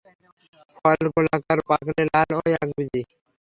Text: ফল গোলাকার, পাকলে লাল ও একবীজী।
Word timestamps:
ফল 0.75 1.01
গোলাকার, 1.13 1.59
পাকলে 1.69 2.03
লাল 2.11 2.29
ও 2.37 2.41
একবীজী। 2.55 3.01